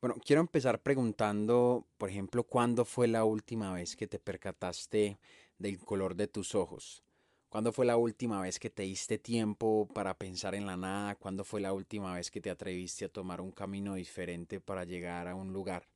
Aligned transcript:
Bueno, 0.00 0.16
quiero 0.24 0.40
empezar 0.40 0.80
preguntando, 0.80 1.86
por 1.98 2.08
ejemplo, 2.08 2.42
¿cuándo 2.44 2.86
fue 2.86 3.06
la 3.06 3.24
última 3.24 3.74
vez 3.74 3.96
que 3.96 4.06
te 4.06 4.18
percataste 4.18 5.18
del 5.58 5.78
color 5.78 6.14
de 6.14 6.26
tus 6.26 6.54
ojos? 6.54 7.02
¿Cuándo 7.50 7.70
fue 7.70 7.84
la 7.84 7.98
última 7.98 8.40
vez 8.40 8.58
que 8.58 8.70
te 8.70 8.84
diste 8.84 9.18
tiempo 9.18 9.86
para 9.92 10.16
pensar 10.16 10.54
en 10.54 10.64
la 10.64 10.78
nada? 10.78 11.16
¿Cuándo 11.16 11.44
fue 11.44 11.60
la 11.60 11.74
última 11.74 12.14
vez 12.14 12.30
que 12.30 12.40
te 12.40 12.48
atreviste 12.48 13.04
a 13.04 13.10
tomar 13.10 13.42
un 13.42 13.50
camino 13.50 13.94
diferente 13.94 14.58
para 14.58 14.84
llegar 14.84 15.28
a 15.28 15.34
un 15.34 15.52
lugar? 15.52 15.86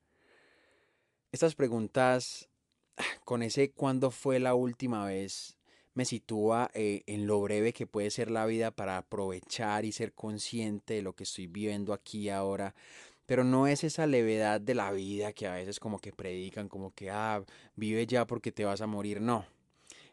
Estas 1.33 1.55
preguntas, 1.55 2.51
con 3.25 3.43
ese 3.43 3.71
¿cuándo 3.71 4.11
fue 4.11 4.39
la 4.39 4.55
última 4.55 5.07
vez? 5.07 5.57
me 5.95 6.05
sitúa 6.05 6.71
eh, 6.75 7.05
en 7.07 7.27
lo 7.29 7.41
breve 7.41 7.73
que 7.73 7.87
puede 7.87 8.11
ser 8.11 8.29
la 8.31 8.47
vida 8.47 8.73
para 8.73 8.99
aprovechar 8.99 9.85
y 9.85 9.93
ser 9.93 10.13
consciente 10.13 10.95
de 10.95 11.03
lo 11.03 11.15
que 11.15 11.23
estoy 11.23 11.47
viviendo 11.47 11.93
aquí 11.93 12.29
ahora 12.29 12.75
pero 13.27 13.45
no 13.45 13.67
es 13.67 13.85
esa 13.85 14.07
levedad 14.07 14.61
de 14.61 14.75
la 14.75 14.93
vida 14.93 15.33
que 15.33 15.47
a 15.47 15.55
veces 15.55 15.81
como 15.81 15.99
que 15.99 16.13
predican, 16.13 16.69
como 16.69 16.93
que, 16.95 17.11
ah, 17.11 17.43
vive 17.77 18.07
ya 18.07 18.27
porque 18.27 18.53
te 18.53 18.65
vas 18.65 18.81
a 18.81 18.87
morir, 18.87 19.21
no. 19.21 19.45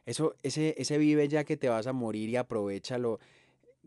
Eso, 0.06 0.36
ese, 0.44 0.76
ese 0.78 0.98
vive 0.98 1.28
ya 1.28 1.44
que 1.44 1.58
te 1.58 1.70
vas 1.70 1.88
a 1.88 1.94
morir 1.94 2.30
y 2.30 2.36
aprovechalo, 2.36 3.20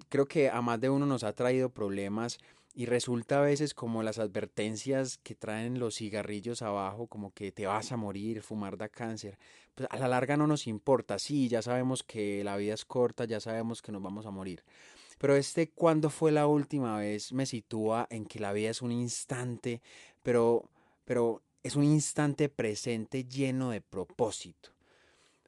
creo 0.09 0.27
que 0.27 0.51
a 0.51 0.61
más 0.63 0.81
de 0.81 0.91
uno 0.91 1.07
nos 1.07 1.25
ha 1.25 1.33
traído 1.33 1.71
problemas 1.71 2.39
y 2.75 2.87
resulta 2.87 3.39
a 3.39 3.43
veces 3.43 3.73
como 3.73 4.03
las 4.03 4.19
advertencias 4.19 5.19
que 5.19 5.37
traen 5.37 5.79
los 5.79 5.97
cigarrillos 5.97 6.61
abajo, 6.61 7.07
como 7.07 7.33
que 7.33 7.53
te 7.53 7.67
vas 7.67 7.93
a 7.93 7.97
morir, 7.97 8.43
fumar 8.43 8.77
da 8.77 8.89
cáncer. 8.89 9.39
Pues 9.75 9.89
a 9.91 9.99
la 9.99 10.09
larga 10.09 10.37
no 10.37 10.47
nos 10.47 10.67
importa, 10.67 11.19
sí, 11.19 11.49
ya 11.49 11.63
sabemos 11.63 12.03
que 12.03 12.43
la 12.43 12.57
vida 12.57 12.75
es 12.75 12.85
corta, 12.85 13.27
ya 13.27 13.41
sabemos 13.41 13.81
que 13.81 13.93
nos 13.93 14.03
vamos 14.03 14.27
a 14.27 14.31
morir. 14.31 14.65
Pero 15.19 15.37
este 15.37 15.71
cuándo 15.71 16.11
fue 16.11 16.33
la 16.33 16.47
última 16.47 16.99
vez 16.99 17.33
me 17.33 17.47
sitúa 17.47 18.07
en 18.11 18.27
que 18.27 18.41
la 18.41 18.53
vida 18.53 18.71
es 18.71 18.83
un 18.83 18.93
instante, 18.93 19.81
pero, 20.23 20.71
pero 21.05 21.43
es 21.63 21.77
un 21.77 21.85
instante 21.85 22.49
presente 22.49 23.25
lleno 23.25 23.71
de 23.71 23.81
propósito. 23.81 24.71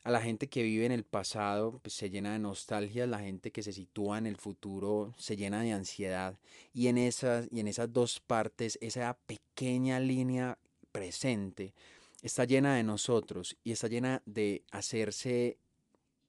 A 0.03 0.11
la 0.11 0.21
gente 0.21 0.49
que 0.49 0.63
vive 0.63 0.87
en 0.87 0.93
el 0.93 1.05
pasado 1.05 1.81
pues, 1.83 1.95
se 1.95 2.11
llena 2.11 2.33
de 2.33 2.39
nostalgia, 2.39 3.09
la 3.09 3.19
gente 3.19 3.51
que 3.51 3.63
se 3.63 3.73
sitúa 3.73 4.19
en 4.19 4.27
el 4.27 4.37
futuro 4.37 5.15
se 5.19 5.37
llena 5.37 5.63
de 5.63 5.73
ansiedad. 5.73 6.39
Y 6.73 6.87
en 6.87 6.97
esas, 6.97 7.49
y 7.51 7.59
en 7.59 7.67
esas 7.67 7.93
dos 7.93 8.21
partes, 8.21 8.79
esa 8.81 9.19
pequeña 9.27 9.99
línea 9.99 10.59
presente 10.93 11.75
está 12.23 12.45
llena 12.45 12.77
de 12.77 12.85
nosotros 12.85 13.57
y 13.65 13.73
está 13.73 13.89
llena 13.89 14.23
de 14.27 14.63
hacerse 14.71 15.59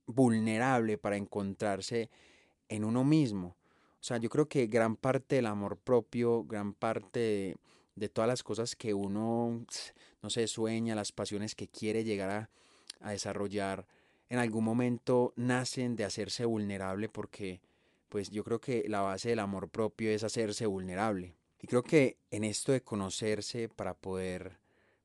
vulnerable 0.08 0.98
para 0.98 1.18
encontrarse 1.18 2.10
en 2.70 2.84
uno 2.84 3.04
mismo. 3.04 3.56
O 4.00 4.04
sea, 4.04 4.18
yo 4.18 4.30
creo 4.30 4.48
que 4.48 4.68
gran 4.68 4.96
parte 4.96 5.36
del 5.36 5.48
amor 5.48 5.78
propio, 5.78 6.44
gran 6.44 6.74
parte 6.74 7.58
de, 7.96 8.10
todas 8.10 8.28
las 8.28 8.44
cosas 8.44 8.76
que 8.76 8.94
uno, 8.94 9.66
no 10.22 10.30
sé, 10.30 10.48
sueña, 10.48 10.96
las 10.96 11.12
pasiones 11.12 11.56
que 11.56 11.68
quiere 11.68 12.04
llegar 12.04 12.30
a, 12.30 12.50
a 13.02 13.12
desarrollar, 13.12 13.86
en 14.30 14.40
algún 14.40 14.64
momento 14.64 15.34
nacen 15.36 15.96
de 15.96 16.04
hacerse 16.04 16.46
vulnerable 16.46 17.10
porque, 17.10 17.62
pues 18.10 18.30
yo 18.30 18.44
creo 18.44 18.60
que 18.60 18.86
la 18.88 19.02
base 19.02 19.30
del 19.30 19.40
amor 19.40 19.70
propio 19.70 20.12
es 20.12 20.24
hacerse 20.24 20.66
vulnerable. 20.66 21.36
Y 21.62 21.68
creo 21.68 21.84
que 21.84 22.18
en 22.30 22.44
esto 22.44 22.72
de 22.72 22.82
conocerse 22.82 23.68
para 23.70 23.96
poder, 23.96 24.58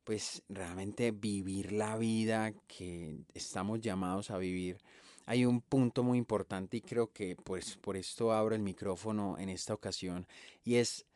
pues 0.05 0.42
realmente 0.48 1.12
vivir 1.12 1.72
la 1.72 1.96
vida 1.96 2.52
que 2.66 3.16
estamos 3.33 3.80
llamados 3.80 4.30
a 4.30 4.38
vivir, 4.38 4.78
hay 5.26 5.44
un 5.44 5.60
punto 5.60 6.02
muy 6.02 6.18
importante 6.18 6.76
y 6.76 6.80
creo 6.80 7.12
que 7.12 7.36
pues 7.36 7.76
por 7.76 7.96
esto 7.96 8.32
abro 8.32 8.54
el 8.54 8.62
micrófono 8.62 9.36
en 9.38 9.48
esta 9.48 9.74
ocasión 9.74 10.26
y 10.64 10.76
es 10.76 11.06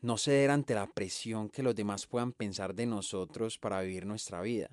no 0.00 0.18
ceder 0.18 0.50
ante 0.50 0.74
la 0.74 0.86
presión 0.86 1.48
que 1.48 1.62
los 1.62 1.74
demás 1.74 2.06
puedan 2.06 2.32
pensar 2.32 2.74
de 2.74 2.86
nosotros 2.86 3.58
para 3.58 3.80
vivir 3.82 4.04
nuestra 4.04 4.40
vida. 4.40 4.70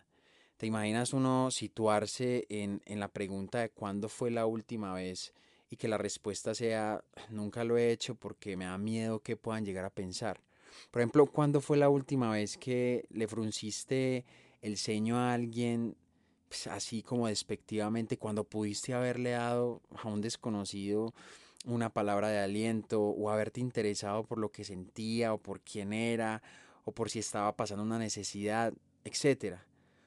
¿Te 0.58 0.66
imaginas 0.66 1.14
uno 1.14 1.52
situarse 1.52 2.46
en, 2.50 2.82
en 2.86 3.00
la 3.00 3.08
pregunta 3.08 3.60
de 3.60 3.70
cuándo 3.70 4.10
fue 4.10 4.32
la 4.32 4.46
última 4.46 4.94
vez 4.94 5.34
y 5.70 5.78
que 5.78 5.88
la 5.88 5.98
respuesta 5.98 6.56
sea 6.56 7.04
nunca 7.30 7.64
lo 7.64 7.78
he 7.78 7.92
hecho 7.92 8.16
porque 8.16 8.58
me 8.58 8.66
da 8.66 8.78
miedo 8.78 9.20
que 9.20 9.38
puedan 9.38 9.66
llegar 9.66 9.86
a 9.86 9.90
pensar? 9.90 10.42
Por 10.92 11.02
ejemplo, 11.02 11.28
¿cuándo 11.28 11.62
fue 11.62 11.78
la 11.78 11.90
última 11.90 12.32
vez 12.32 12.58
que 12.58 13.06
le 13.10 13.28
frunciste 13.28 14.26
el 14.62 14.78
ceño 14.78 15.18
a 15.18 15.34
alguien 15.34 15.96
pues, 16.50 16.68
así 16.68 17.04
como 17.04 17.28
despectivamente, 17.28 18.18
cuando 18.18 18.44
pudiste 18.44 18.94
haberle 18.94 19.32
dado 19.32 19.82
a 20.04 20.08
un 20.10 20.20
desconocido 20.20 21.14
una 21.66 21.90
palabra 21.90 22.30
de 22.30 22.40
aliento 22.40 23.02
o 23.02 23.30
haberte 23.30 23.60
interesado 23.62 24.24
por 24.24 24.38
lo 24.38 24.52
que 24.52 24.64
sentía 24.64 25.34
o 25.34 25.38
por 25.38 25.62
quién 25.62 25.94
era 25.94 26.42
o 26.86 26.92
por 26.92 27.10
si 27.10 27.20
estaba 27.20 27.56
pasando 27.56 27.84
una 27.84 28.00
necesidad, 28.00 28.74
etcétera. 29.04 29.66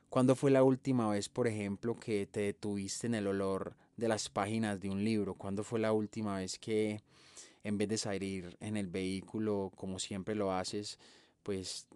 ¿Cuándo 0.08 0.34
fue 0.34 0.50
la 0.50 0.62
última 0.62 1.08
vez, 1.08 1.28
por 1.28 1.46
ejemplo, 1.46 1.98
que 1.98 2.26
te 2.26 2.40
detuviste 2.40 3.06
en 3.06 3.14
el 3.14 3.26
olor 3.26 3.76
de 3.96 4.08
las 4.08 4.28
páginas 4.28 4.80
de 4.80 4.90
un 4.90 5.04
libro? 5.04 5.34
¿Cuándo 5.34 5.62
fue 5.64 5.78
la 5.78 5.92
última 5.92 6.38
vez 6.38 6.58
que 6.58 7.02
en 7.64 7.78
vez 7.78 7.88
de 7.88 7.98
salir 7.98 8.56
en 8.60 8.76
el 8.76 8.88
vehículo 8.88 9.70
como 9.76 9.98
siempre 9.98 10.34
lo 10.34 10.52
haces, 10.52 10.98
pues 11.42 11.86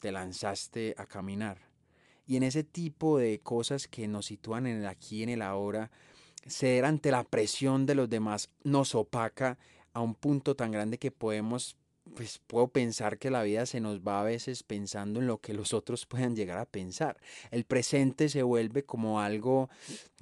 te 0.00 0.12
lanzaste 0.12 0.94
a 0.98 1.06
caminar? 1.06 1.73
Y 2.26 2.36
en 2.36 2.42
ese 2.42 2.64
tipo 2.64 3.18
de 3.18 3.40
cosas 3.40 3.88
que 3.88 4.08
nos 4.08 4.26
sitúan 4.26 4.66
en 4.66 4.78
el 4.78 4.86
aquí, 4.86 5.22
en 5.22 5.28
el 5.28 5.42
ahora, 5.42 5.90
ceder 6.46 6.84
ante 6.84 7.10
la 7.10 7.24
presión 7.24 7.86
de 7.86 7.94
los 7.94 8.08
demás 8.08 8.50
nos 8.62 8.94
opaca 8.94 9.58
a 9.92 10.00
un 10.00 10.14
punto 10.14 10.56
tan 10.56 10.72
grande 10.72 10.98
que 10.98 11.10
podemos, 11.10 11.76
pues 12.14 12.40
puedo 12.46 12.68
pensar 12.68 13.18
que 13.18 13.30
la 13.30 13.42
vida 13.42 13.66
se 13.66 13.80
nos 13.80 14.00
va 14.00 14.20
a 14.20 14.24
veces 14.24 14.62
pensando 14.62 15.20
en 15.20 15.26
lo 15.26 15.38
que 15.38 15.54
los 15.54 15.72
otros 15.72 16.06
puedan 16.06 16.36
llegar 16.36 16.58
a 16.58 16.66
pensar. 16.66 17.18
El 17.50 17.64
presente 17.64 18.28
se 18.28 18.42
vuelve 18.42 18.84
como 18.84 19.20
algo, 19.20 19.68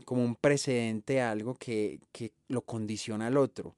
como 0.05 0.25
un 0.25 0.37
precedente, 0.37 1.21
algo 1.21 1.55
que, 1.55 2.01
que 2.13 2.33
lo 2.49 2.63
condiciona 2.63 3.29
al 3.29 3.37
otro 3.37 3.75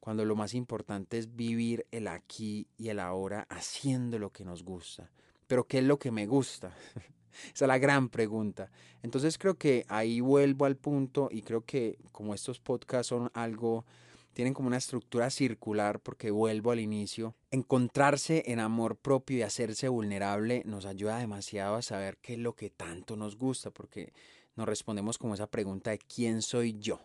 cuando 0.00 0.24
lo 0.24 0.36
más 0.36 0.54
importante 0.54 1.18
es 1.18 1.36
vivir 1.36 1.86
el 1.90 2.08
aquí 2.08 2.66
y 2.78 2.88
el 2.88 2.98
ahora 2.98 3.46
haciendo 3.50 4.18
lo 4.18 4.30
que 4.30 4.42
nos 4.42 4.62
gusta. 4.62 5.10
Pero 5.46 5.66
¿qué 5.66 5.80
es 5.80 5.84
lo 5.84 5.98
que 5.98 6.10
me 6.10 6.26
gusta? 6.26 6.74
Esa 7.54 7.64
es 7.64 7.68
la 7.68 7.78
gran 7.78 8.08
pregunta. 8.08 8.70
Entonces 9.02 9.38
creo 9.38 9.56
que 9.56 9.84
ahí 9.88 10.20
vuelvo 10.20 10.64
al 10.64 10.76
punto 10.76 11.28
y 11.30 11.42
creo 11.42 11.62
que 11.64 11.98
como 12.12 12.34
estos 12.34 12.60
podcasts 12.60 13.08
son 13.08 13.30
algo, 13.34 13.84
tienen 14.32 14.54
como 14.54 14.68
una 14.68 14.76
estructura 14.76 15.30
circular 15.30 16.00
porque 16.00 16.30
vuelvo 16.30 16.70
al 16.70 16.80
inicio, 16.80 17.34
encontrarse 17.50 18.44
en 18.46 18.60
amor 18.60 18.96
propio 18.96 19.38
y 19.38 19.42
hacerse 19.42 19.88
vulnerable 19.88 20.62
nos 20.64 20.86
ayuda 20.86 21.18
demasiado 21.18 21.76
a 21.76 21.82
saber 21.82 22.18
qué 22.18 22.34
es 22.34 22.38
lo 22.38 22.54
que 22.54 22.70
tanto 22.70 23.16
nos 23.16 23.36
gusta 23.36 23.70
porque 23.70 24.12
nos 24.54 24.68
respondemos 24.68 25.18
como 25.18 25.34
esa 25.34 25.46
pregunta 25.46 25.90
de 25.90 25.98
quién 25.98 26.42
soy 26.42 26.78
yo. 26.78 27.00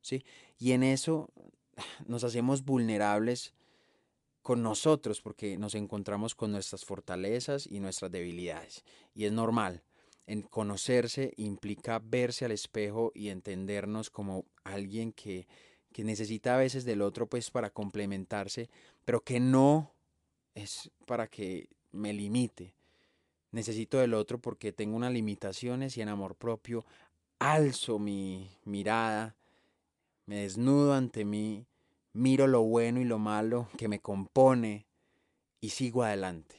¿Sí? 0.00 0.24
Y 0.58 0.72
en 0.72 0.82
eso 0.82 1.28
nos 2.06 2.24
hacemos 2.24 2.64
vulnerables 2.64 3.54
con 4.48 4.62
nosotros 4.62 5.20
porque 5.20 5.58
nos 5.58 5.74
encontramos 5.74 6.34
con 6.34 6.52
nuestras 6.52 6.82
fortalezas 6.82 7.66
y 7.66 7.80
nuestras 7.80 8.10
debilidades. 8.10 8.82
Y 9.14 9.26
es 9.26 9.32
normal. 9.32 9.82
En 10.26 10.40
conocerse 10.40 11.34
implica 11.36 11.98
verse 12.02 12.46
al 12.46 12.52
espejo 12.52 13.12
y 13.14 13.28
entendernos 13.28 14.08
como 14.08 14.46
alguien 14.64 15.12
que, 15.12 15.46
que 15.92 16.02
necesita 16.02 16.54
a 16.54 16.56
veces 16.56 16.86
del 16.86 17.02
otro 17.02 17.26
pues 17.26 17.50
para 17.50 17.68
complementarse, 17.68 18.70
pero 19.04 19.20
que 19.20 19.38
no 19.38 19.92
es 20.54 20.90
para 21.04 21.26
que 21.26 21.68
me 21.92 22.14
limite. 22.14 22.72
Necesito 23.52 23.98
del 23.98 24.14
otro 24.14 24.38
porque 24.38 24.72
tengo 24.72 24.96
unas 24.96 25.12
limitaciones 25.12 25.94
y 25.98 26.00
en 26.00 26.08
amor 26.08 26.36
propio 26.36 26.86
alzo 27.38 27.98
mi 27.98 28.50
mirada, 28.64 29.36
me 30.24 30.36
desnudo 30.36 30.94
ante 30.94 31.26
mí 31.26 31.66
miro 32.18 32.46
lo 32.46 32.62
bueno 32.62 33.00
y 33.00 33.04
lo 33.04 33.18
malo 33.18 33.68
que 33.78 33.88
me 33.88 34.00
compone 34.00 34.86
y 35.60 35.70
sigo 35.70 36.02
adelante. 36.02 36.56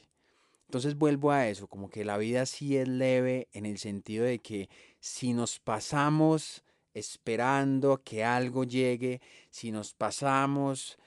Entonces 0.66 0.96
vuelvo 0.96 1.32
a 1.32 1.48
eso, 1.48 1.66
como 1.66 1.90
que 1.90 2.04
la 2.04 2.16
vida 2.16 2.46
sí 2.46 2.76
es 2.76 2.88
leve 2.88 3.48
en 3.52 3.66
el 3.66 3.78
sentido 3.78 4.24
de 4.24 4.38
que 4.38 4.68
si 5.00 5.32
nos 5.32 5.58
pasamos 5.58 6.64
esperando 6.94 8.02
que 8.02 8.24
algo 8.24 8.64
llegue, 8.64 9.20
si 9.50 9.70
nos 9.70 9.94
pasamos 9.94 10.98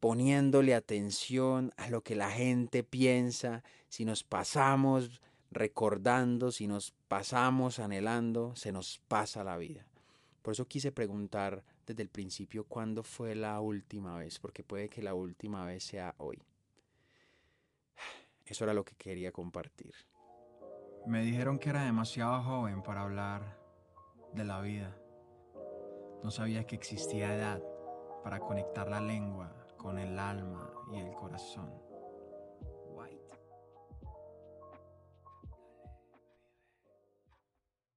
poniéndole 0.00 0.74
atención 0.74 1.72
a 1.76 1.90
lo 1.90 2.02
que 2.02 2.14
la 2.14 2.30
gente 2.30 2.82
piensa, 2.82 3.62
si 3.88 4.04
nos 4.04 4.24
pasamos 4.24 5.20
recordando, 5.50 6.50
si 6.50 6.66
nos 6.66 6.94
pasamos 7.08 7.78
anhelando, 7.78 8.56
se 8.56 8.72
nos 8.72 9.00
pasa 9.06 9.44
la 9.44 9.56
vida. 9.58 9.86
Por 10.42 10.52
eso 10.52 10.66
quise 10.66 10.92
preguntar 10.92 11.62
desde 11.90 12.04
el 12.04 12.08
principio 12.08 12.64
cuándo 12.64 13.02
fue 13.02 13.34
la 13.34 13.60
última 13.60 14.16
vez, 14.16 14.38
porque 14.38 14.62
puede 14.62 14.88
que 14.88 15.02
la 15.02 15.14
última 15.14 15.64
vez 15.64 15.82
sea 15.82 16.14
hoy. 16.18 16.40
Eso 18.46 18.62
era 18.62 18.74
lo 18.74 18.84
que 18.84 18.94
quería 18.94 19.32
compartir. 19.32 19.92
Me 21.06 21.22
dijeron 21.22 21.58
que 21.58 21.70
era 21.70 21.84
demasiado 21.84 22.42
joven 22.44 22.82
para 22.82 23.02
hablar 23.02 23.58
de 24.32 24.44
la 24.44 24.60
vida. 24.60 24.96
No 26.22 26.30
sabía 26.30 26.64
que 26.64 26.76
existía 26.76 27.34
edad 27.34 27.60
para 28.22 28.38
conectar 28.38 28.88
la 28.88 29.00
lengua 29.00 29.52
con 29.76 29.98
el 29.98 30.16
alma 30.16 30.70
y 30.92 30.98
el 30.98 31.10
corazón. 31.14 31.89